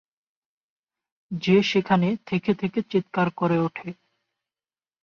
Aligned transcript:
যে 1.31 1.63
সেখানে 1.63 2.17
থেকে 2.25 2.51
থেকে 2.53 2.79
চিৎকার 2.91 3.27
করে 3.31 3.57
উঠে। 3.59 3.89